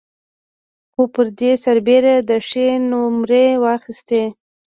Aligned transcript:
خو 0.91 1.01
پر 1.13 1.25
دې 1.39 1.51
سربېره 1.65 2.15
ده 2.27 2.37
ښې 2.47 2.67
نومرې 2.91 3.45
واخيستې. 3.63 4.23